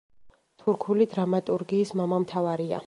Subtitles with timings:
[0.63, 2.79] თურქული დრამატურგიის მამამთავარია.